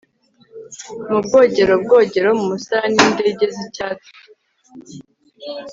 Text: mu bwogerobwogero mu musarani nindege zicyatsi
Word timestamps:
mu 1.09 1.19
bwogerobwogero 1.25 2.29
mu 2.37 2.45
musarani 2.51 2.95
nindege 2.97 3.45
zicyatsi 3.57 4.11